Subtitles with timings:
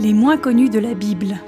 [0.00, 1.38] Les moins connus de la Bible.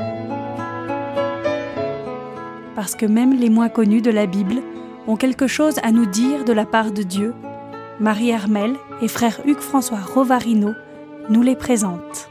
[2.74, 4.62] Parce que même les moins connus de la Bible
[5.06, 7.35] ont quelque chose à nous dire de la part de Dieu,
[8.01, 10.72] Marie Hermel et frère Hugues François Rovarino
[11.28, 12.29] nous les présentent.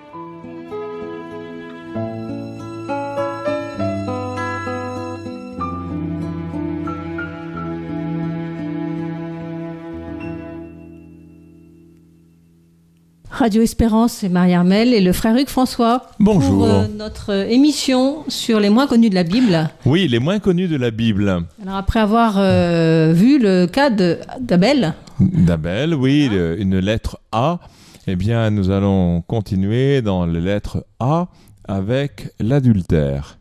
[13.40, 16.08] Radio Espérance, c'est Marie-Armel et le frère Hugues François.
[16.20, 16.58] Bonjour.
[16.58, 19.70] Pour euh, notre émission sur les moins connus de la Bible.
[19.86, 21.46] Oui, les moins connus de la Bible.
[21.62, 27.60] Alors après avoir euh, vu le cas d'Abel, D'Abel, oui, une lettre A.
[28.08, 31.30] Eh bien, nous allons continuer dans la lettre A
[31.66, 33.38] avec l'adultère.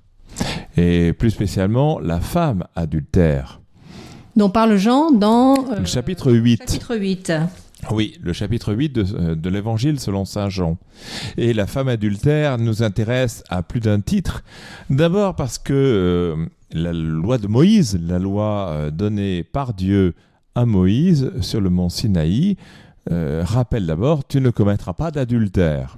[0.76, 3.60] Et plus spécialement, la femme adultère.
[4.36, 6.60] dont parle Jean dans euh, Le chapitre 8.
[6.60, 7.32] chapitre 8.
[7.90, 10.78] Oui, le chapitre 8 de, euh, de l'Évangile selon Saint Jean.
[11.36, 14.42] Et la femme adultère nous intéresse à plus d'un titre.
[14.90, 20.14] D'abord parce que euh, la loi de Moïse, la loi euh, donnée par Dieu
[20.54, 22.56] à Moïse sur le mont Sinaï,
[23.10, 25.96] rappelle d'abord, tu ne commettras pas d'adultère.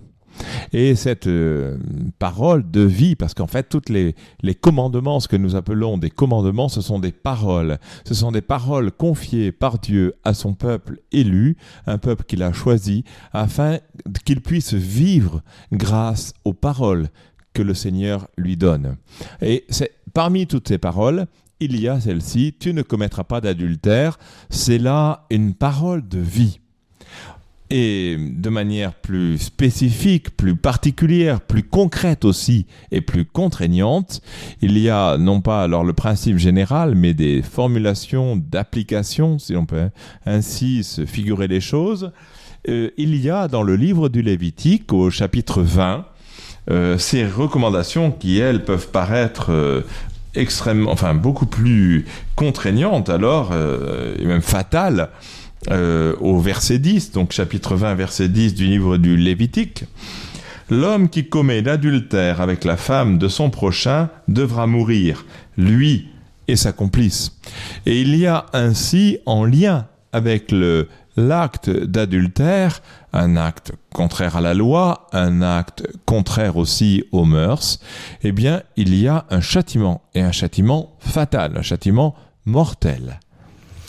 [0.72, 1.76] Et cette euh,
[2.18, 4.14] parole de vie, parce qu'en fait, toutes les,
[4.60, 7.78] commandements, ce que nous appelons des commandements, ce sont des paroles.
[8.04, 11.56] Ce sont des paroles confiées par Dieu à son peuple élu,
[11.86, 13.78] un peuple qu'il a choisi, afin
[14.24, 17.08] qu'il puisse vivre grâce aux paroles
[17.52, 18.96] que le Seigneur lui donne.
[19.42, 19.66] Et
[20.12, 21.26] parmi toutes ces paroles,
[21.60, 24.18] il y a celle-ci, tu ne commettras pas d'adultère.
[24.48, 26.59] C'est là une parole de vie.
[27.70, 34.22] Et de manière plus spécifique, plus particulière, plus concrète aussi et plus contraignante,
[34.60, 39.66] il y a non pas alors le principe général, mais des formulations d'application, si on
[39.66, 39.90] peut
[40.26, 42.10] ainsi se figurer les choses.
[42.68, 46.06] Euh, il y a dans le livre du Lévitique, au chapitre 20,
[46.70, 49.80] euh, ces recommandations qui, elles, peuvent paraître euh,
[50.34, 52.04] extrêmement, enfin beaucoup plus
[52.36, 55.08] contraignantes alors, euh, et même fatales,
[55.70, 59.84] euh, au verset 10, donc chapitre 20, verset 10 du livre du Lévitique.
[60.70, 65.26] L'homme qui commet l'adultère avec la femme de son prochain devra mourir,
[65.56, 66.08] lui
[66.48, 67.36] et sa complice.
[67.86, 72.82] Et il y a ainsi, en lien avec le l'acte d'adultère,
[73.12, 77.80] un acte contraire à la loi, un acte contraire aussi aux mœurs,
[78.22, 83.20] eh bien, il y a un châtiment, et un châtiment fatal, un châtiment mortel.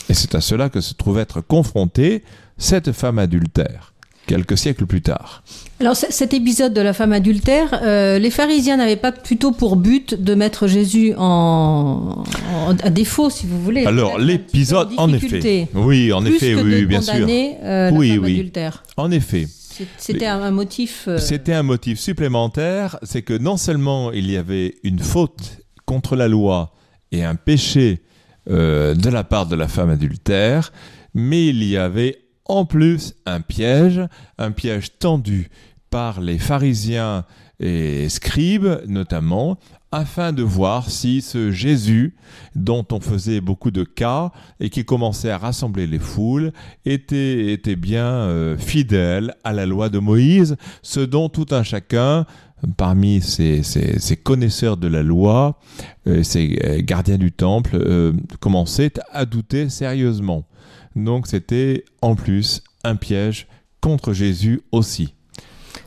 [0.08, 2.22] Et c'est à cela que se trouve être confrontée
[2.58, 3.92] cette femme adultère,
[4.26, 5.42] quelques siècles plus tard.
[5.80, 10.14] Alors cet épisode de la femme adultère, euh, les pharisiens n'avaient pas plutôt pour but
[10.14, 12.22] de mettre Jésus en,
[12.54, 13.84] en- à défaut, si vous voulez.
[13.86, 15.68] Alors, l'épisode, en effet.
[15.74, 17.14] Oui, en plus effet, que oui, de bien sûr.
[17.28, 18.32] euh, la Oui, femme oui.
[18.34, 18.82] adultère.
[18.96, 19.48] En effet.
[19.98, 21.06] C'était un, un motif.
[21.08, 26.14] euh, C'était un motif supplémentaire, c'est que non seulement il y avait une faute contre
[26.14, 26.72] la loi
[27.10, 28.02] et un péché
[28.50, 30.72] euh, de la part de la femme adultère,
[31.14, 34.00] mais il y avait en plus un piège,
[34.38, 35.48] un piège tendu
[35.90, 37.24] par les pharisiens
[37.60, 39.58] et scribes notamment,
[39.92, 42.14] afin de voir si ce Jésus,
[42.56, 46.52] dont on faisait beaucoup de cas et qui commençait à rassembler les foules,
[46.84, 52.26] était, était bien euh, fidèle à la loi de Moïse, ce dont tout un chacun,
[52.76, 55.58] parmi ces, ces- connaisseurs de la loi,
[56.06, 60.44] euh, ces euh, gardiens du temple, euh, commençait à douter sérieusement.
[60.96, 63.46] Donc c'était en plus un piège
[63.80, 65.14] contre Jésus aussi.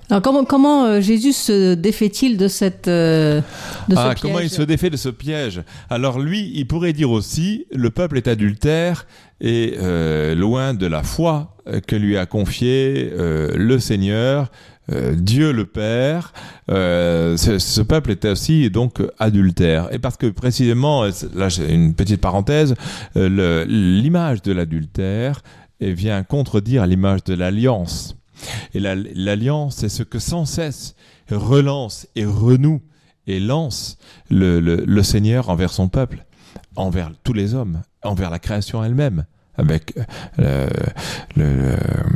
[0.09, 3.41] Alors comment, comment euh, Jésus se défait-il de cette euh,
[3.89, 5.63] de ce Ah, piège comment il se défait de ce piège?
[5.89, 9.07] Alors lui, il pourrait dire aussi, le peuple est adultère
[9.41, 11.55] et euh, loin de la foi
[11.87, 14.51] que lui a confiée euh, le Seigneur,
[14.91, 16.33] euh, Dieu le Père.
[16.69, 19.87] Euh, ce, ce peuple était aussi donc adultère.
[19.91, 22.75] Et parce que précisément, c'est- là j'ai une petite parenthèse,
[23.17, 25.41] euh, l'image de l'adultère
[25.81, 28.15] eh, vient contredire l'image de l'alliance.
[28.73, 30.95] Et la- l'alliance, c'est ce que sans cesse
[31.29, 32.81] relance et renoue
[33.27, 33.97] et lance
[34.29, 36.25] le, Seigneur envers son peuple,
[36.75, 39.25] envers tous les hommes, envers la création elle-même,
[39.57, 39.95] avec
[40.39, 40.67] euh,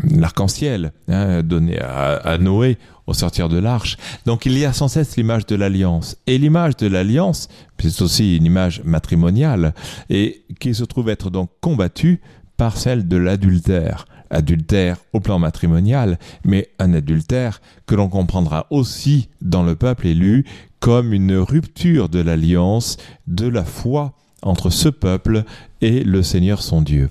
[0.09, 2.77] l'arc-en-ciel hein, donné à, à Noé
[3.07, 3.97] au sortir de l'arche.
[4.25, 6.17] Donc il y a sans cesse l'image de l'alliance.
[6.27, 7.47] Et l'image de l'alliance,
[7.79, 9.73] c'est aussi une image matrimoniale,
[10.09, 12.21] et qui se trouve être donc combattue
[12.57, 14.05] par celle de l'adultère.
[14.29, 20.45] Adultère au plan matrimonial, mais un adultère que l'on comprendra aussi dans le peuple élu
[20.79, 22.97] comme une rupture de l'alliance,
[23.27, 25.43] de la foi entre ce peuple
[25.81, 27.09] et le Seigneur son Dieu.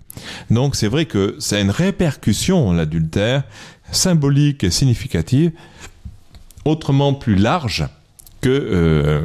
[0.51, 3.45] Donc c'est vrai que c'est une répercussion, l'adultère,
[3.91, 5.53] symbolique et significative
[6.65, 7.87] autrement plus large
[8.41, 9.23] que,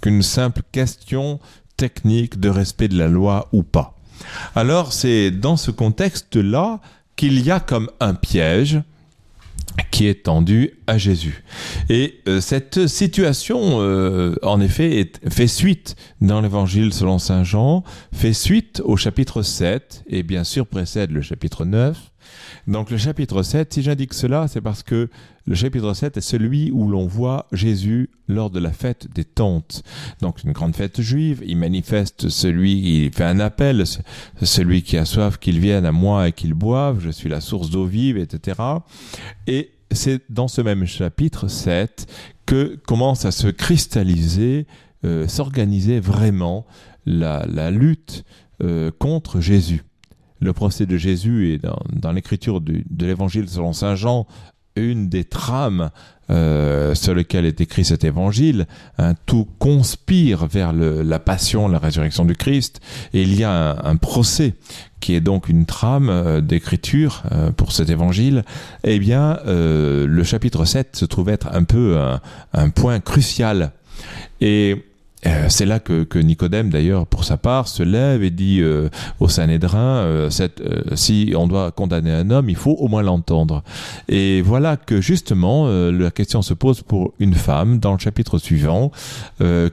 [0.00, 1.40] qu'une simple question
[1.76, 3.96] technique de respect de la loi ou pas.
[4.54, 6.80] Alors c'est dans ce contexte-là
[7.20, 8.80] qu'il y a comme un piège
[9.90, 11.44] qui est tendu à Jésus.
[11.90, 18.32] Et euh, cette situation, euh, en effet, fait suite dans l'évangile selon Saint Jean, fait
[18.32, 21.98] suite au chapitre 7, et bien sûr précède le chapitre 9.
[22.66, 25.08] Donc le chapitre 7, si j'indique cela, c'est parce que
[25.46, 29.82] le chapitre 7 est celui où l'on voit Jésus lors de la fête des tentes.
[30.20, 33.84] Donc une grande fête juive, il manifeste celui, il fait un appel,
[34.42, 37.70] celui qui a soif qu'il vienne à moi et qu'il boive, je suis la source
[37.70, 38.60] d'eau vive, etc.
[39.46, 42.06] Et c'est dans ce même chapitre 7
[42.46, 44.66] que commence à se cristalliser,
[45.04, 46.66] euh, s'organiser vraiment
[47.06, 48.24] la, lutte
[48.62, 49.82] euh, contre Jésus
[50.40, 54.26] le procès de Jésus est dans, l'écriture de l'évangile selon Saint Jean
[54.76, 55.90] une des trames
[56.30, 58.66] euh, sur lesquelles est écrit cet évangile.
[59.26, 62.80] tout conspire vers la passion, la résurrection du Christ,
[63.12, 64.54] et il y a un, procès
[65.00, 68.44] qui est donc une trame euh, d'écriture euh, pour cet évangile.
[68.84, 72.20] Eh bien, le chapitre 7 se trouve être un peu un,
[72.52, 73.72] un point crucial.
[74.40, 74.84] Et
[75.26, 78.88] euh, c'est là que, que Nicodème, d'ailleurs, pour sa part, se lève et dit euh,
[79.18, 80.30] au Sanhédrin, euh,
[80.94, 83.62] si on doit condamner un homme, il faut au moins l'entendre.
[84.08, 88.90] Et voilà que justement, la question se pose pour une femme dans le chapitre suivant,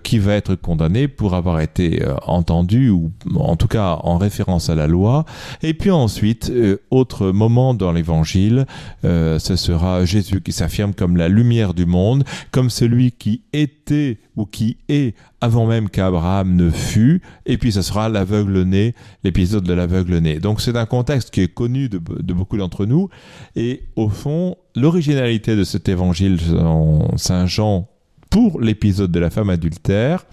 [0.04, 4.76] qui va être condamnée pour avoir été entendue, ou en tout cas en référence à
[4.76, 5.26] la loi.
[5.64, 6.52] Et puis ensuite,
[6.92, 8.66] autre moment dans l'évangile,
[9.04, 14.45] ce sera Jésus qui s'affirme comme la lumière du monde, comme celui qui était ou
[14.45, 20.39] qui est avant même qu'Abraham ne fût, et puis ce sera l'aveugle-né, l'épisode de l'aveugle-né.
[20.39, 23.10] Donc c'est un contexte qui est connu de, beaucoup d'entre nous,
[23.56, 27.89] et au fond, l'originalité de cet évangile en Saint Jean
[28.30, 30.25] pour l'épisode de la femme adultère,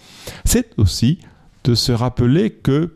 [0.45, 1.19] c'est aussi
[1.63, 2.95] de se rappeler que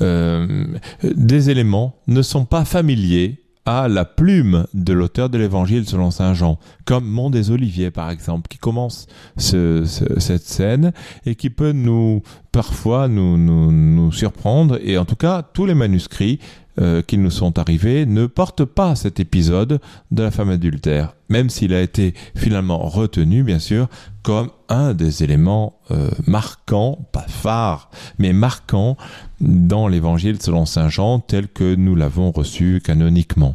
[0.00, 0.66] euh,
[1.02, 6.34] des éléments ne sont pas familiers à la plume de l'auteur de l'évangile selon Saint
[6.34, 9.06] Jean, comme Mont des Oliviers par exemple, qui commence
[9.36, 10.92] cette scène
[11.24, 12.22] et qui peut nous
[12.52, 14.78] parfois nous, nous, surprendre.
[14.82, 16.38] Et en tout cas, tous les manuscrits
[16.80, 21.48] euh, qui nous sont arrivés ne portent pas cet épisode de la femme adultère, même
[21.48, 23.88] s'il a été finalement retenu, bien sûr,
[24.24, 28.96] comme un des éléments euh, marquants, pas phares, mais marquants
[29.40, 33.54] dans l'évangile selon Saint Jean tel que nous l'avons reçu canoniquement.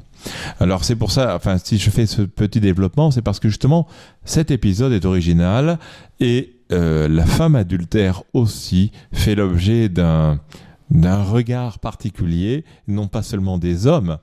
[0.59, 3.87] Alors c'est pour ça, enfin si je fais ce petit développement, c'est parce que justement
[4.25, 5.79] cet épisode est original
[6.19, 10.39] et euh, la femme adultère aussi fait l'objet d'un
[10.89, 14.17] d'un regard particulier, non pas seulement des hommes,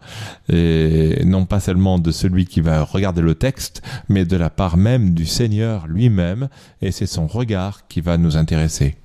[0.48, 4.76] et non pas seulement de celui qui va regarder le texte, mais de la part
[4.76, 6.48] même du Seigneur lui-même,
[6.82, 8.96] et c'est son regard qui va nous intéresser.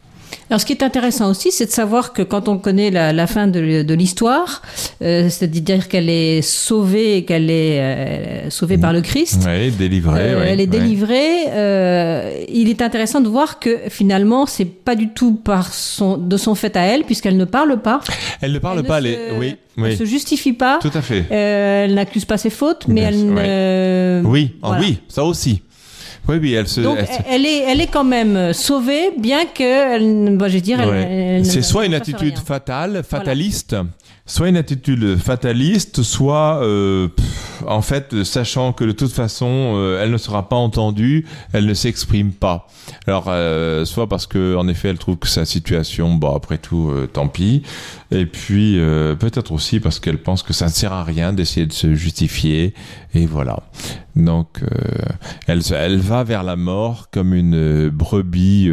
[0.50, 3.48] Alors, ce qui est intéressant aussi, c'est de savoir que quand on connaît la, fin
[3.48, 4.62] de, l'histoire,
[5.02, 10.46] euh, c'est-à-dire qu'elle est sauvée, qu'elle est euh, sauvée par le Christ, oui, délivrée, euh,
[10.46, 11.46] elle est délivrée.
[12.50, 16.56] il est intéressant de voir que finalement, c'est pas du tout par son, de son
[16.56, 18.02] fait à elle, puisqu'elle ne parle pas.
[18.42, 19.18] Elle ne parle pas, les...
[19.40, 19.56] oui.
[19.78, 19.92] Oui.
[19.92, 20.80] Elle se justifie pas.
[20.82, 21.26] Tout à fait.
[21.30, 24.22] elle n'accuse pas ses fautes, mais elle ne.
[24.26, 25.62] Oui, ah oui, ça aussi.
[26.28, 26.82] Oui, oui, elle se.
[26.82, 29.64] Donc, elle, est, elle est quand même sauvée, bien que,
[29.96, 30.80] elle, je veux dire,
[31.44, 33.76] c'est soit une attitude fatale, fataliste,
[34.26, 37.08] soit une attitude fataliste, soit euh,
[37.68, 41.74] en fait sachant que de toute façon euh, elle ne sera pas entendue, elle ne
[41.74, 42.68] s'exprime pas.
[43.08, 46.92] Alors euh, soit parce que en effet elle trouve que sa situation, bon après tout
[47.14, 47.64] tant pis,
[48.12, 48.78] et puis
[49.20, 52.74] peut-être aussi parce qu'elle pense que ça ne sert à rien d'essayer de se justifier
[53.14, 53.64] et voilà.
[54.16, 54.60] Donc
[55.48, 58.70] elle elle va vers la mort comme une brebis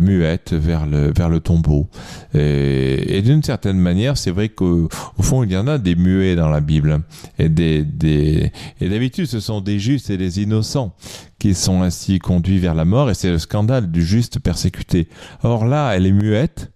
[0.00, 1.88] muette vers le vers le tombeau
[2.34, 4.88] et d'une certaine manière c'est vrai qu'au
[5.20, 7.02] fond, il y en a des muets dans la Bible.
[7.38, 10.94] Et, d'habitude, ce sont des justes et des innocents
[11.38, 13.10] qui sont ainsi conduits vers la mort.
[13.10, 15.08] Et c'est le scandale du juste persécuté.
[15.42, 16.70] Or là, elle est muette.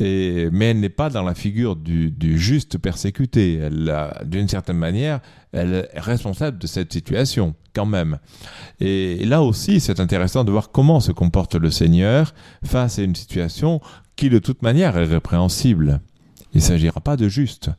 [0.00, 3.54] Et, mais elle n'est pas dans la figure du, du juste persécuté.
[3.56, 5.20] Elle, d'une certaine manière,
[5.52, 8.18] elle est responsable de cette situation, quand même.
[8.80, 13.02] Et, et là aussi, c'est intéressant de voir comment se comporte le Seigneur face à
[13.02, 13.80] une situation
[14.16, 16.00] qui, de toute manière, est répréhensible.
[16.54, 17.70] Il ne s'agira pas de juste.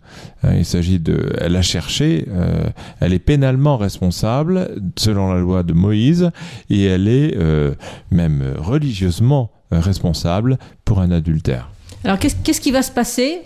[0.43, 1.31] Hein, il s'agit de.
[1.39, 2.25] Elle a cherché.
[2.29, 2.63] Euh,
[2.99, 6.31] elle est pénalement responsable selon la loi de Moïse
[6.69, 7.73] et elle est euh,
[8.11, 11.69] même religieusement responsable pour un adultère.
[12.03, 13.41] Alors qu'est-ce qui va se passer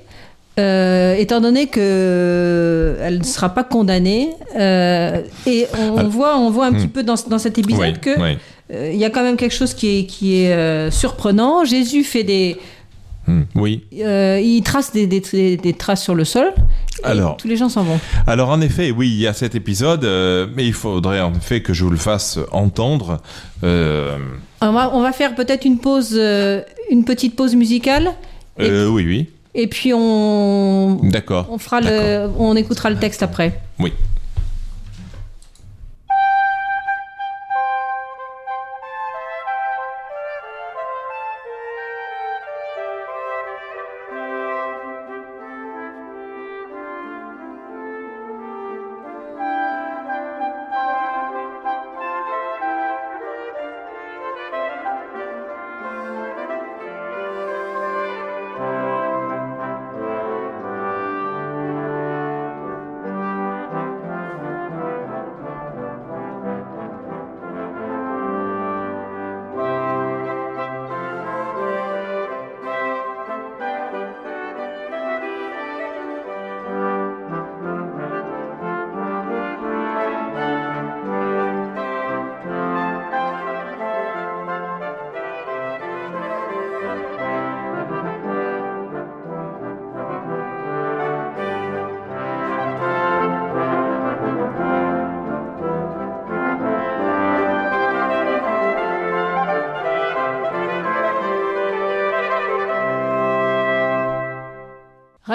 [0.60, 6.50] Euh, étant donné que euh, elle ne sera pas condamnée, euh, et on, voit, on
[6.50, 6.77] voit un Hmm.
[6.77, 8.38] petit peu dans, dans cet épisode Oui, que oui.
[8.74, 11.63] euh, il y a quand même quelque chose qui est, qui est euh, surprenant.
[11.63, 12.57] Jésus fait des,
[13.27, 13.84] Hmm, oui.
[14.01, 16.48] euh, il trace des, des- des- des traces sur le sol.
[17.03, 17.36] et Alors.
[17.38, 18.00] tous les gens s'en vont.
[18.25, 21.62] Alors en effet, oui, il y a cet épisode, euh, mais il faudrait en effet
[21.62, 23.22] que je vous le fasse entendre.
[23.63, 24.17] Euh,
[24.62, 28.12] On va, on va faire peut-être une pause, euh, une petite pause musicale,
[28.57, 31.48] Et- euh, oui, oui, et puis on, d'accord.
[31.51, 33.60] on fera le, on écoutera le texte après.
[33.79, 33.91] Oui.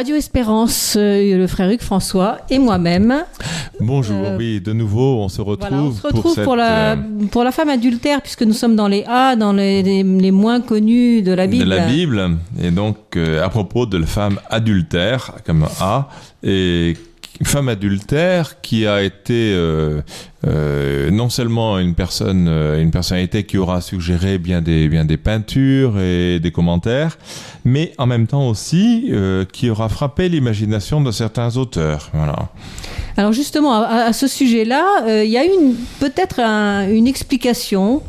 [0.03, 3.23] Radio Espérance, euh, le frère Hugues François et moi-même.
[3.79, 6.95] Bonjour, Euh, oui, de nouveau, on se retrouve, Voilà, on se retrouve cette, pour, la,
[6.95, 6.97] euh,
[7.31, 10.61] pour la femme adultère, puisque nous sommes dans les A, dans les, les- les moins
[10.61, 11.63] connus de la Bible.
[11.67, 12.31] de la Bible,
[12.61, 16.09] et donc euh, à propos de la femme adultère, comme A,
[16.43, 16.97] et
[17.45, 20.01] femme adultère qui a été euh,
[20.47, 25.17] euh, non seulement une personne, euh, une personnalité qui aura suggéré bien des, bien des
[25.17, 27.19] peintures et des commentaires,
[27.65, 29.13] mais en même temps aussi
[29.53, 32.11] qui aura frappé l'imagination de certains auteurs.
[32.13, 32.49] Voilà.
[33.17, 38.03] Alors justement, à, ce sujet-là, il y a une peut-être un- une explication.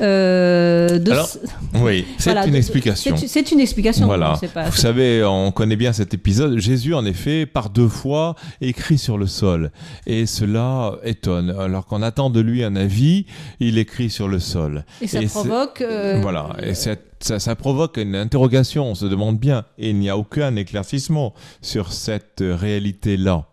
[0.00, 1.38] Euh, de Alors, ce-
[1.80, 3.16] Oui, c'est voilà, une explication.
[3.16, 4.06] C'est une explication.
[4.06, 4.38] Voilà.
[4.52, 6.58] pas- Vous savez, on connaît bien cet épisode.
[6.58, 9.70] Jésus, en effet, par deux fois, écrit sur le sol.
[10.06, 11.50] Et cela étonne.
[11.58, 13.26] Alors qu'on attend de lui un avis,
[13.60, 14.84] il écrit sur le sol.
[15.00, 15.80] et ça et provoque.
[15.80, 16.50] euh, Voilà.
[16.62, 18.86] Et cette- ça, ça provoque une interrogation.
[18.90, 19.64] On se demande bien.
[19.78, 21.32] Et il n'y a aucun éclaircissement
[21.62, 23.46] sur cette euh, réalité-là.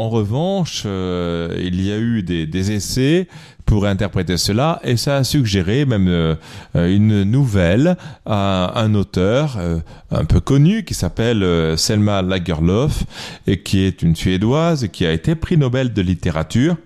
[0.00, 3.28] En revanche, euh, il y a eu des, essais
[3.66, 6.36] pour interpréter cela et ça a suggéré même euh,
[6.74, 9.80] une nouvelle à un auteur euh,
[10.10, 11.44] un peu connu qui s'appelle
[11.76, 13.04] Selma Lagerlöf
[13.46, 16.78] et qui est une Suédoise qui a été prix Nobel de littérature.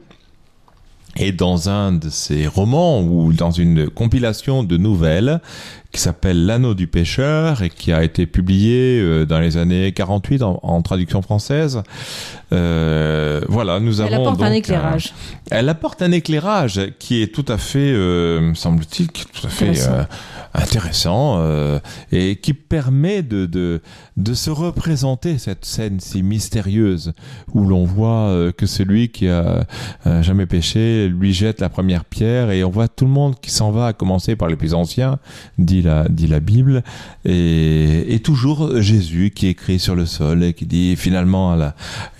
[1.16, 5.40] Et dans un de ses romans ou dans une compilation de nouvelles
[5.94, 10.42] qui s'appelle L'anneau du pêcheur et qui a été publié euh, dans les années 48
[10.42, 11.82] en, en traduction française.
[12.52, 15.14] Euh, voilà, nous elle avons apporte un éclairage.
[15.50, 19.46] elle apporte un éclairage qui est tout à fait, euh, me semble-t-il, qui est tout
[19.46, 19.92] à fait Intéressant.
[19.92, 20.04] euh,
[20.54, 21.78] intéressant euh,
[22.12, 23.80] et qui permet de, de,
[24.16, 27.12] de se représenter cette scène si mystérieuse
[27.52, 29.64] où l'on voit euh, que celui qui a
[30.06, 33.50] euh, jamais péché lui jette la première pierre et on voit tout le monde qui
[33.50, 35.18] s'en va, à commencer par les plus anciens,
[35.58, 36.82] dit la, dit la Bible,
[37.24, 41.74] et, et toujours Jésus qui écrit sur le sol et qui dit finalement, la,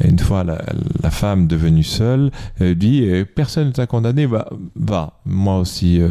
[0.05, 0.63] une fois la,
[1.03, 2.31] la femme devenue seule,
[2.61, 6.09] euh, dit euh, personne ne t'a condamné, va, va, moi aussi, euh,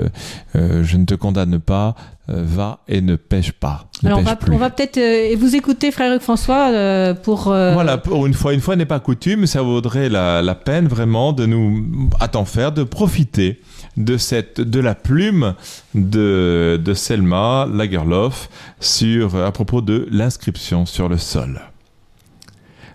[0.56, 1.96] euh, je ne te condamne pas,
[2.28, 3.86] va et ne pêche pas.
[4.02, 4.54] Ne Alors on va, plus.
[4.54, 7.50] on va peut-être euh, vous écouter, frère François, euh, pour.
[7.52, 10.88] euh, Voilà, pour une fois, une fois n'est pas coutume, ça vaudrait la, la peine
[10.88, 13.62] vraiment de nous, à t'en faire, de profiter
[13.98, 15.56] de la plume
[15.94, 21.62] de, de Selma Lagerlof sur, à propos de l'inscription sur le sol.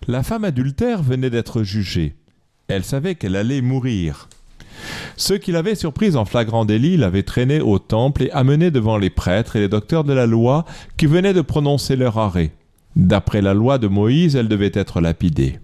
[0.06, 2.14] La femme adultère venait d'être jugée.
[2.68, 4.28] Elle savait qu'elle allait mourir.
[5.16, 9.10] Ceux qui l'avaient surprise en flagrant délit l'avaient traînée au temple et amenée devant les
[9.10, 10.64] prêtres et les docteurs de la loi
[10.96, 12.52] qui venaient de prononcer leur arrêt.
[12.96, 15.58] D'après la loi de Moïse, elle devait être lapidée.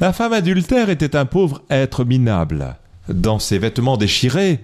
[0.00, 2.76] La femme adultère était un pauvre être minable.
[3.08, 4.60] Dans ses vêtements déchirés,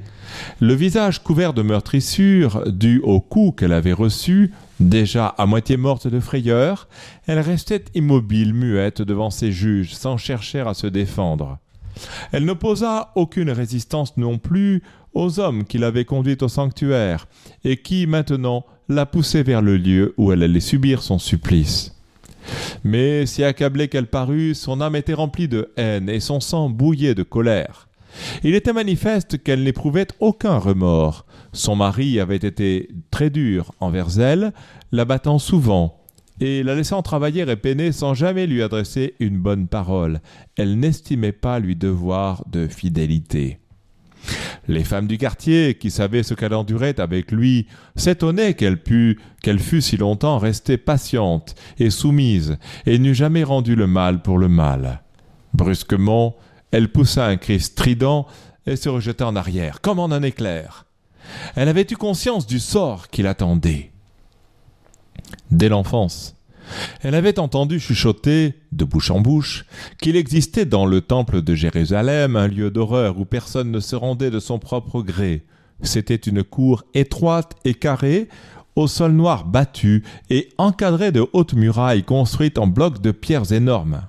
[0.61, 6.07] le visage couvert de meurtrissures dû au coup qu'elle avait reçu, déjà à moitié morte
[6.07, 6.89] de frayeur,
[7.27, 11.59] elle restait immobile, muette devant ses juges, sans chercher à se défendre.
[12.33, 14.83] Elle n'opposa aucune résistance non plus
[15.13, 17.27] aux hommes qui l'avaient conduite au sanctuaire,
[17.65, 21.95] et qui, maintenant, la poussaient vers le lieu où elle allait subir son supplice.
[22.85, 27.15] Mais si accablée qu'elle parut, son âme était remplie de haine et son sang bouillait
[27.15, 27.90] de colère.
[28.43, 31.27] Il était manifeste qu'elle n'éprouvait aucun remords.
[31.53, 34.53] Son mari avait été très dur envers elle,
[34.93, 36.01] la battant souvent,
[36.41, 40.21] et la laissant travailler et peiner sans jamais lui adresser une bonne parole.
[40.57, 43.59] Elle n'estimait pas lui devoir de fidélité.
[44.69, 49.59] Les femmes du quartier, qui savaient ce qu'elle endurait avec lui, s'étonnaient qu'elle pût, qu'elle
[49.59, 54.49] fût si longtemps restée patiente et soumise, et n'eût jamais rendu le mal pour le
[54.49, 55.03] mal.
[55.55, 56.37] Brusquement,
[56.73, 58.27] elle poussa un cri strident
[58.67, 60.87] et se rejeta en arrière, comme en un éclair.
[61.57, 63.91] Elle avait eu conscience du sort qui l'attendait.
[65.51, 66.37] Dès l'enfance,
[67.03, 69.65] elle avait entendu chuchoter, de bouche en bouche,
[70.01, 74.31] qu'il existait dans le temple de Jérusalem un lieu d'horreur où personne ne se rendait
[74.31, 75.45] de son propre gré.
[75.83, 78.29] C'était une cour étroite et carrée,
[78.77, 84.03] au sol noir battu et encadrée de hautes murailles construites en blocs de pierres énormes.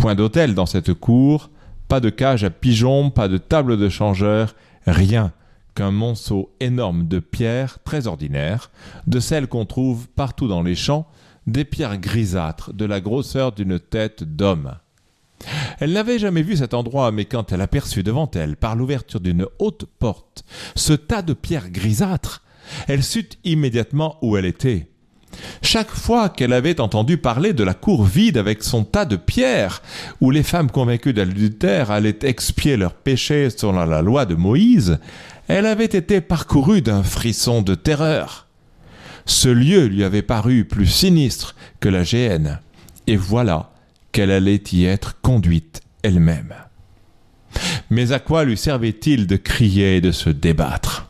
[0.00, 1.50] Point d'hôtel dans cette cour,
[1.86, 4.54] pas de cage à pigeons, pas de table de changeur,
[4.86, 5.30] rien
[5.74, 8.70] qu'un monceau énorme de pierres très ordinaires,
[9.06, 11.06] de celles qu'on trouve partout dans les champs,
[11.46, 14.72] des pierres grisâtres de la grosseur d'une tête d'homme.
[15.80, 19.46] Elle n'avait jamais vu cet endroit, mais quand elle aperçut devant elle, par l'ouverture d'une
[19.58, 20.44] haute porte,
[20.76, 22.42] ce tas de pierres grisâtres,
[22.88, 24.88] elle sut immédiatement où elle était.
[25.62, 29.82] Chaque fois qu'elle avait entendu parler de la cour vide avec son tas de pierres,
[30.20, 34.98] où les femmes convaincues d'adultère allaient expier leurs péchés selon la loi de Moïse,
[35.48, 38.46] elle avait été parcourue d'un frisson de terreur.
[39.26, 42.60] Ce lieu lui avait paru plus sinistre que la géhenne,
[43.06, 43.72] et voilà
[44.12, 46.54] qu'elle allait y être conduite elle-même.
[47.90, 51.09] Mais à quoi lui servait-il de crier et de se débattre?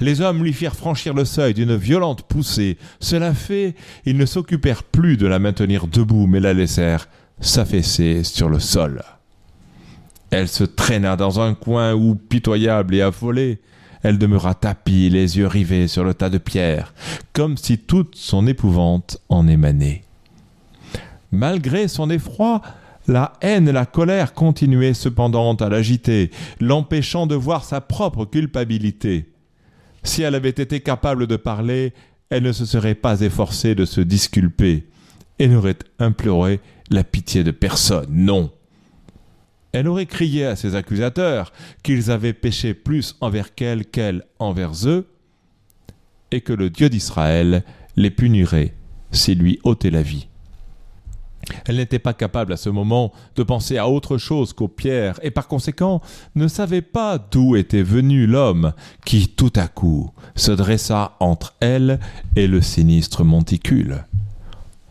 [0.00, 2.78] Les hommes lui firent franchir le seuil d'une violente poussée.
[3.00, 3.74] Cela fait,
[4.04, 7.08] ils ne s'occupèrent plus de la maintenir debout, mais la laissèrent
[7.40, 9.02] s'affaisser sur le sol.
[10.30, 13.60] Elle se traîna dans un coin où, pitoyable et affolée,
[14.02, 16.94] elle demeura tapie, les yeux rivés sur le tas de pierres,
[17.32, 20.04] comme si toute son épouvante en émanait.
[21.32, 22.62] Malgré son effroi,
[23.08, 29.26] la haine et la colère continuaient cependant à l'agiter, l'empêchant de voir sa propre culpabilité.
[30.06, 31.92] Si elle avait été capable de parler,
[32.30, 34.86] elle ne se serait pas efforcée de se disculper,
[35.40, 38.52] et n'aurait imploré la pitié de personne, non.
[39.72, 45.08] Elle aurait crié à ses accusateurs qu'ils avaient péché plus envers qu'elle qu'elle envers eux,
[46.30, 47.64] et que le Dieu d'Israël
[47.96, 48.74] les punirait
[49.10, 50.28] s'il lui ôtait la vie.
[51.64, 55.30] Elle n'était pas capable à ce moment de penser à autre chose qu'aux pierres, et
[55.30, 56.00] par conséquent
[56.34, 58.72] ne savait pas d'où était venu l'homme
[59.04, 62.00] qui tout à coup se dressa entre elle
[62.34, 64.04] et le sinistre monticule.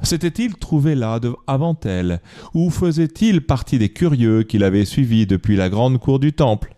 [0.01, 2.21] S'était-il trouvé là avant elle,
[2.53, 6.75] ou faisait-il partie des curieux qui l'avaient suivi depuis la grande cour du temple?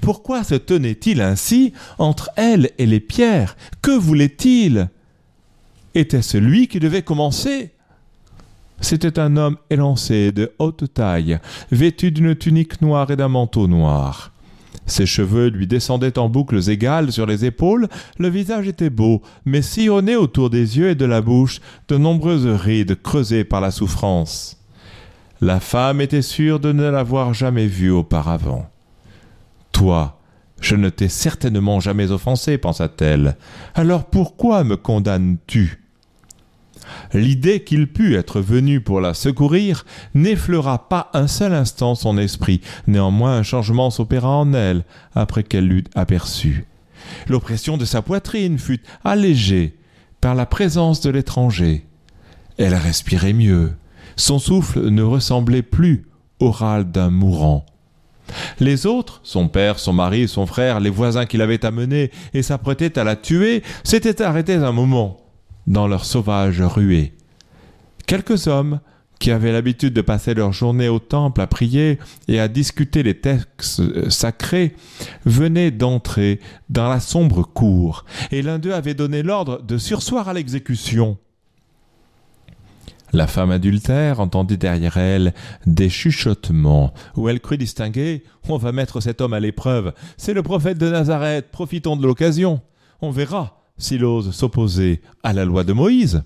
[0.00, 3.56] Pourquoi se tenait-il ainsi entre elle et les pierres?
[3.82, 4.88] Que voulait-il?
[5.94, 7.72] Était-ce lui qui devait commencer
[8.80, 11.38] C'était un homme élancé, de haute taille,
[11.70, 14.32] vêtu d'une tunique noire et d'un manteau noir.
[14.86, 17.88] Ses cheveux lui descendaient en boucles égales sur les épaules,
[18.18, 22.46] le visage était beau, mais sillonné autour des yeux et de la bouche de nombreuses
[22.46, 24.58] rides creusées par la souffrance.
[25.40, 28.68] La femme était sûre de ne l'avoir jamais vu auparavant.
[29.72, 30.18] Toi,
[30.60, 33.36] je ne t'ai certainement jamais offensé, pensa-t-elle.
[33.74, 35.80] Alors pourquoi me condamnes-tu?
[37.12, 42.60] L'idée qu'il pût être venu pour la secourir n'effleura pas un seul instant son esprit.
[42.86, 46.66] Néanmoins, un changement s'opéra en elle après qu'elle l'eut aperçu.
[47.28, 49.76] L'oppression de sa poitrine fut allégée
[50.20, 51.86] par la présence de l'étranger.
[52.58, 53.72] Elle respirait mieux.
[54.16, 56.06] Son souffle ne ressemblait plus
[56.40, 57.64] au râle d'un mourant.
[58.60, 62.98] Les autres, son père, son mari, son frère, les voisins qui l'avaient amenée et s'apprêtaient
[62.98, 65.19] à la tuer, s'étaient arrêtés un moment
[65.70, 67.14] dans leur sauvage ruée.
[68.06, 68.80] Quelques hommes,
[69.20, 73.20] qui avaient l'habitude de passer leur journée au temple à prier et à discuter les
[73.20, 74.74] textes euh, sacrés,
[75.24, 80.32] venaient d'entrer dans la sombre cour, et l'un d'eux avait donné l'ordre de sursoir à
[80.32, 81.18] l'exécution.
[83.12, 85.34] La femme adultère entendit derrière elle
[85.66, 89.92] des chuchotements, où elle crut distinguer On va mettre cet homme à l'épreuve.
[90.16, 92.60] C'est le prophète de Nazareth, profitons de l'occasion.
[93.02, 96.22] On verra s'il ose s'opposer à la loi de Moïse.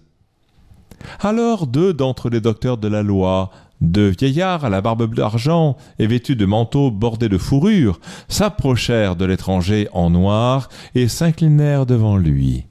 [1.20, 6.06] Alors deux d'entre les docteurs de la loi, deux vieillards à la barbe d'argent et
[6.06, 12.64] vêtus de manteaux bordés de fourrure, s'approchèrent de l'étranger en noir et s'inclinèrent devant lui.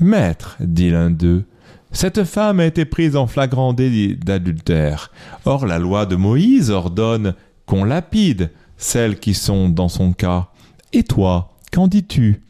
[0.00, 1.44] Maître, dit l'un d'eux,
[1.92, 5.10] Cette femme a été prise en flagrant délit d'adultère.
[5.44, 10.48] Or la loi de Moïse ordonne qu'on lapide celles qui sont dans son cas.
[10.92, 12.42] Et toi, qu'en dis-tu?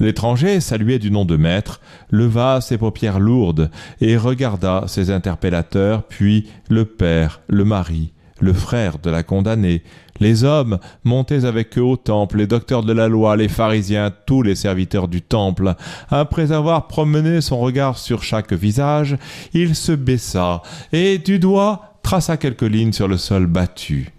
[0.00, 1.80] L'étranger, salué du nom de maître,
[2.10, 8.98] leva ses paupières lourdes et regarda ses interpellateurs, puis le père, le mari, le frère
[8.98, 9.82] de la condamnée,
[10.20, 14.42] les hommes montés avec eux au temple, les docteurs de la loi, les pharisiens, tous
[14.42, 15.74] les serviteurs du temple.
[16.10, 19.16] Après avoir promené son regard sur chaque visage,
[19.52, 24.12] il se baissa et du doigt traça quelques lignes sur le sol battu,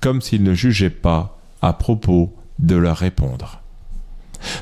[0.00, 3.63] comme s'il ne jugeait pas à propos de leur répondre.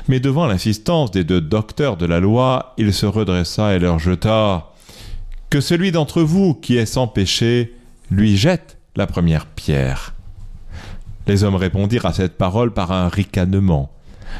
[0.07, 4.71] Mais devant l'insistance des deux docteurs de la loi, il se redressa et leur jeta
[5.49, 7.73] Que celui d'entre vous qui est sans péché
[8.09, 10.13] lui jette la première pierre.
[11.27, 13.91] Les hommes répondirent à cette parole par un ricanement.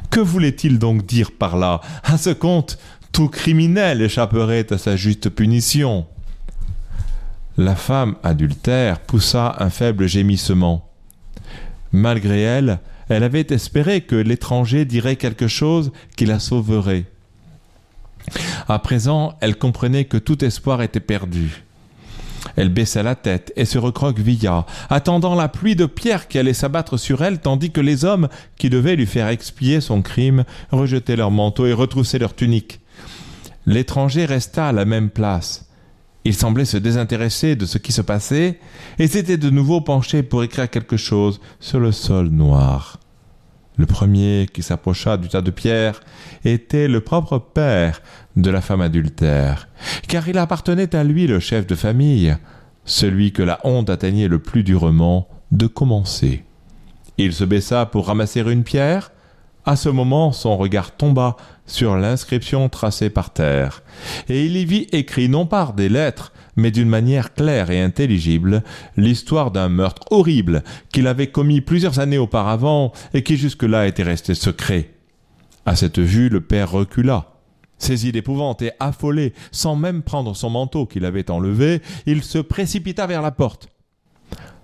[0.10, 1.82] Que voulait-il donc dire par là?
[2.03, 2.77] À ce compte,
[3.12, 6.06] tout criminel échapperait à sa juste punition.
[7.58, 10.89] La femme adultère poussa un faible gémissement.
[11.91, 12.79] Malgré elle,
[13.13, 17.06] elle avait espéré que l'étranger dirait quelque chose qui la sauverait.
[18.67, 21.63] À présent, elle comprenait que tout espoir était perdu.
[22.56, 26.97] Elle baissa la tête et se recroquevilla, attendant la pluie de pierres qui allait s'abattre
[26.97, 31.32] sur elle, tandis que les hommes, qui devaient lui faire expier son crime, rejetaient leurs
[31.32, 32.80] manteaux et retroussaient leurs tuniques.
[33.65, 35.69] L'étranger resta à la même place.
[36.26, 38.60] Il semblait se désintéresser de ce qui se passait
[38.97, 42.99] et s'était de nouveau penché pour écrire quelque chose sur le sol noir.
[43.77, 46.01] Le premier qui s'approcha du tas de pierres
[46.45, 48.01] était le propre père
[48.36, 49.67] de la femme adultère,
[50.07, 52.36] car il appartenait à lui le chef de famille,
[52.86, 56.43] celui que la honte atteignait le plus durement de commencer.
[57.17, 59.12] Il se baissa pour ramasser une pierre.
[59.65, 63.81] À ce moment, son regard tomba sur l'inscription tracée par terre,
[64.27, 68.63] et il y vit écrit non par des lettres, mais d'une manière claire et intelligible,
[68.97, 74.35] l'histoire d'un meurtre horrible qu'il avait commis plusieurs années auparavant et qui jusque-là était resté
[74.35, 74.91] secret.
[75.65, 77.29] À cette vue, le père recula.
[77.77, 83.07] Saisi d'épouvante et affolé, sans même prendre son manteau qu'il avait enlevé, il se précipita
[83.07, 83.67] vers la porte.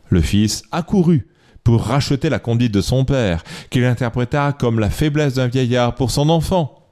[0.09, 1.27] Le fils accourut
[1.63, 6.11] pour racheter la conduite de son père, qu'il interpréta comme la faiblesse d'un vieillard pour
[6.11, 6.87] son enfant.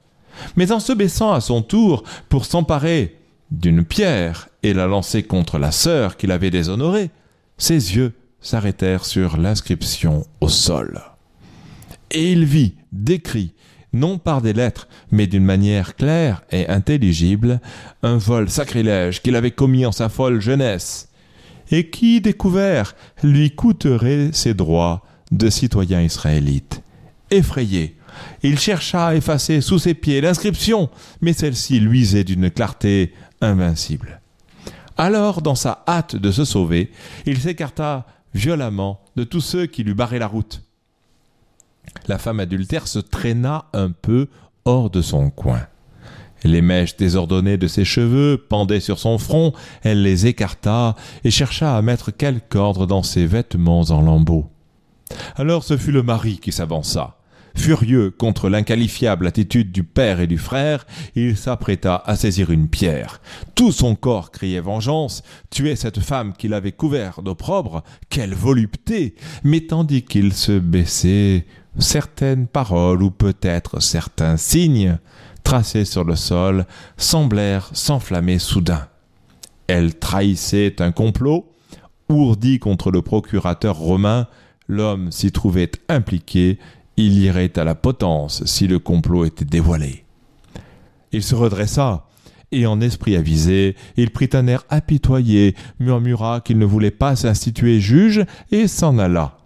[0.56, 3.17] Mais en se baissant à son tour pour s'emparer
[3.50, 7.10] d'une pierre et la lancer contre la sœur qu'il avait déshonorée,
[7.56, 11.00] ses yeux s'arrêtèrent sur l'inscription au sol.
[12.10, 13.52] Et il vit, décrit,
[13.92, 17.60] non par des lettres, mais d'une manière claire et intelligible,
[18.02, 21.08] un vol sacrilège qu'il avait commis en sa folle jeunesse,
[21.70, 26.82] et qui, découvert, lui coûterait ses droits de citoyen israélite.
[27.30, 27.96] Effrayé,
[28.42, 30.88] il chercha à effacer sous ses pieds l'inscription,
[31.20, 34.20] mais celle-ci luisait d'une clarté invincible.
[34.96, 36.90] Alors, dans sa hâte de se sauver,
[37.24, 40.62] il s'écarta violemment de tous ceux qui lui barraient la route.
[42.06, 44.28] La femme adultère se traîna un peu
[44.64, 45.66] hors de son coin.
[46.44, 51.76] Les mèches désordonnées de ses cheveux pendaient sur son front, elle les écarta et chercha
[51.76, 54.48] à mettre quelque ordre dans ses vêtements en lambeaux.
[55.36, 57.17] Alors ce fut le mari qui s'avança.
[57.58, 63.20] Furieux contre l'inqualifiable attitude du père et du frère, il s'apprêta à saisir une pierre.
[63.56, 69.60] Tout son corps criait vengeance, tuer cette femme qu'il avait couvert d'opprobre, quelle volupté Mais
[69.60, 71.46] tandis qu'il se baissait,
[71.78, 74.96] certaines paroles ou peut-être certains signes
[75.42, 76.64] tracés sur le sol
[76.96, 78.86] semblèrent s'enflammer soudain.
[79.66, 81.52] Elle trahissait un complot,
[82.08, 84.28] ourdi contre le procurateur romain,
[84.68, 86.58] l'homme s'y trouvait impliqué
[87.04, 90.04] il irait à la potence si le complot était dévoilé.
[91.12, 92.06] Il se redressa,
[92.50, 97.80] et en esprit avisé, il prit un air apitoyé, murmura qu'il ne voulait pas s'instituer
[97.80, 99.38] juge, et s'en alla.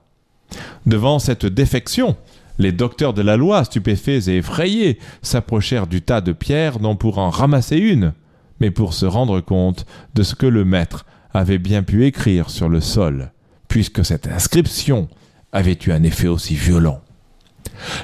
[0.87, 2.17] Devant cette défection,
[2.59, 7.19] les docteurs de la loi, stupéfaits et effrayés, s'approchèrent du tas de pierres non pour
[7.19, 8.15] en ramasser une,
[8.61, 9.85] mais pour se rendre compte
[10.15, 13.33] de ce que le maître avait bien pu écrire sur le sol,
[13.69, 15.09] puisque cette inscription
[15.53, 17.03] avait eu un effet aussi violent.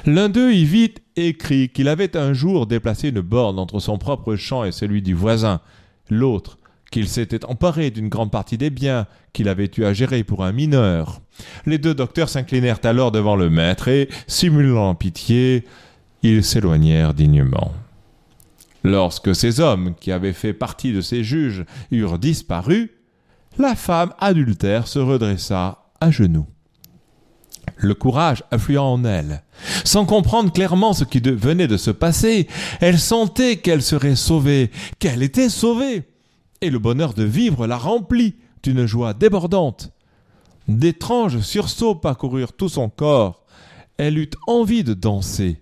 [0.05, 4.35] L'un d'eux y vit écrit qu'il avait un jour déplacé une borne entre son propre
[4.35, 5.61] champ et celui du voisin,
[6.09, 6.57] l'autre
[6.91, 10.51] qu'il s'était emparé d'une grande partie des biens qu'il avait eu à gérer pour un
[10.51, 11.21] mineur.
[11.65, 15.65] Les deux docteurs s'inclinèrent alors devant le maître et, simulant pitié,
[16.23, 17.71] ils s'éloignèrent dignement.
[18.83, 22.91] Lorsque ces hommes, qui avaient fait partie de ces juges, eurent disparu,
[23.57, 26.47] la femme adultère se redressa à genoux
[27.77, 29.43] le courage affluant en elle.
[29.83, 32.47] Sans comprendre clairement ce qui venait de se passer,
[32.79, 36.03] elle sentait qu'elle serait sauvée, qu'elle était sauvée.
[36.61, 39.91] Et le bonheur de vivre la remplit d'une joie débordante.
[40.67, 43.43] D'étranges sursauts parcoururent tout son corps.
[43.97, 45.61] Elle eut envie de danser.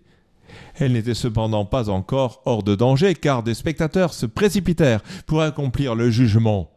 [0.75, 5.95] Elle n'était cependant pas encore hors de danger, car des spectateurs se précipitèrent pour accomplir
[5.95, 6.69] le jugement.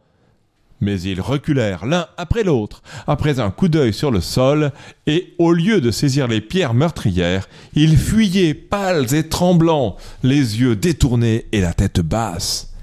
[0.81, 4.71] Mais ils reculèrent l'un après l'autre, après un coup d'œil sur le sol,
[5.05, 10.75] et au lieu de saisir les pierres meurtrières, ils fuyaient pâles et tremblants, les yeux
[10.75, 12.73] détournés et la tête basse.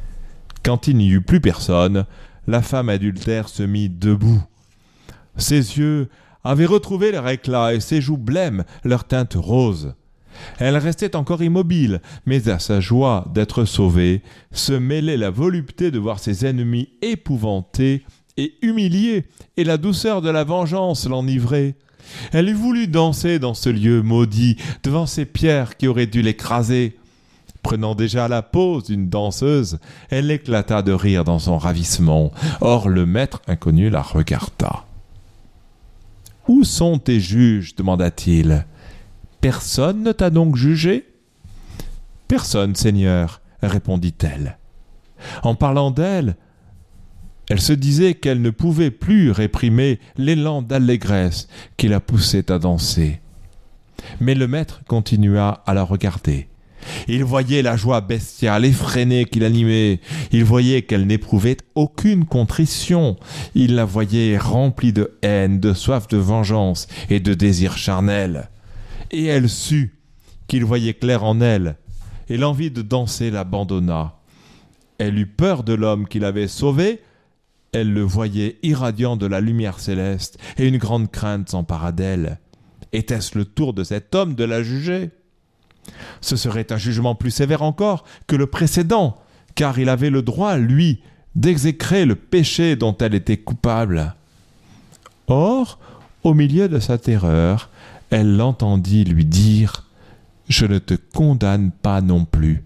[0.62, 2.06] Quand il n'y eut plus personne,
[2.46, 4.42] la femme adultère se mit debout.
[5.36, 6.08] Ses yeux
[6.44, 9.94] avaient retrouvé leur éclat et ses joues blêmes leur teinte rose.
[10.58, 14.22] Elle restait encore immobile, mais à sa joie d'être sauvée
[14.52, 18.04] se mêlait la volupté de voir ses ennemis épouvantés
[18.36, 19.24] et humiliés,
[19.56, 21.74] et la douceur de la vengeance l'enivrait.
[22.32, 26.96] Elle eût voulu danser dans ce lieu maudit, devant ces pierres qui auraient dû l'écraser.
[27.62, 29.78] Prenant déjà la pose d'une danseuse,
[30.10, 32.32] elle éclata de rire dans son ravissement.
[32.60, 34.84] Or le maître inconnu la regarda.
[36.46, 37.74] Où sont tes juges?
[37.74, 38.64] demanda-t-il.
[39.40, 41.06] Personne ne t'a donc jugé?
[42.26, 44.58] Personne, Seigneur, répondit-elle.
[45.42, 46.36] En parlant d'elle,
[47.48, 53.20] elle se disait qu'elle ne pouvait plus réprimer l'élan d'allégresse qui la poussait à danser.
[54.20, 56.48] Mais le maître continua à la regarder.
[57.06, 60.00] Il voyait la joie bestiale, effrénée qui l'animait.
[60.32, 63.16] Il voyait qu'elle n'éprouvait aucune contrition.
[63.54, 68.48] Il la voyait remplie de haine, de soif de vengeance et de désir charnel
[69.10, 69.94] et elle sut
[70.46, 71.76] qu'il voyait clair en elle,
[72.28, 74.16] et l'envie de danser l'abandonna.
[74.98, 77.02] Elle eut peur de l'homme qui l'avait sauvée,
[77.72, 82.38] elle le voyait irradiant de la lumière céleste, et une grande crainte s'empara d'elle.
[82.92, 85.10] Était-ce le tour de cet homme de la juger?
[86.20, 89.18] Ce serait un jugement plus sévère encore que le précédent,
[89.54, 91.02] car il avait le droit, lui,
[91.34, 94.14] d'exécrer le péché dont elle était coupable.
[95.28, 95.78] Or,
[96.24, 97.70] au milieu de sa terreur,
[98.10, 99.84] elle l'entendit lui dire
[100.48, 102.64] Je ne te condamne pas non plus,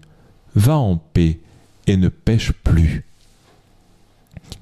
[0.55, 1.39] va en paix
[1.87, 3.05] et ne pêche plus.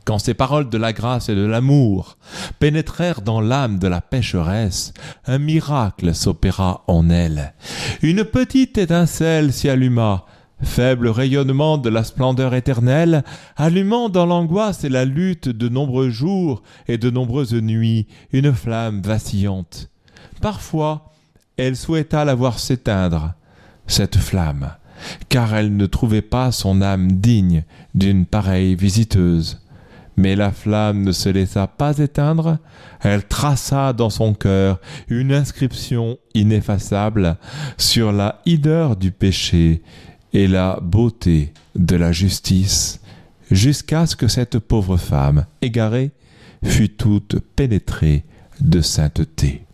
[0.06, 2.17] Quand ces paroles de la grâce et de l'amour
[2.60, 4.94] pénétrèrent dans l'âme de la pécheresse,
[5.26, 7.54] un miracle s'opéra en elle.
[8.02, 10.26] Une petite étincelle s'y alluma,
[10.63, 13.24] faible rayonnement de la splendeur éternelle,
[13.56, 19.02] allumant dans l'angoisse et la lutte de nombreux jours et de nombreuses nuits une flamme
[19.02, 19.90] vacillante.
[20.41, 21.12] Parfois,
[21.58, 23.36] elle souhaita la voir s'éteindre,
[23.86, 24.71] cette flamme,
[25.30, 29.62] car elle ne trouvait pas son âme digne d'une pareille visiteuse.
[30.17, 32.58] Mais la flamme ne se laissa pas éteindre,
[33.01, 37.38] elle traça dans son cœur une inscription ineffaçable
[37.77, 39.84] sur la hideur du péché
[40.34, 42.99] et la beauté de la justice,
[43.51, 46.12] jusqu'à ce que cette pauvre femme, égarée,
[46.63, 48.25] fût toute pénétrée
[48.60, 49.65] de sainteté.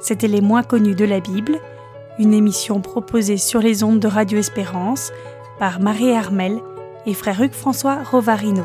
[0.00, 1.60] C'était Les moins connus de la Bible,
[2.18, 5.12] une émission proposée sur les ondes de Radio Espérance
[5.58, 6.58] par Marie Armel
[7.04, 8.64] et frère Hugues François Rovarino.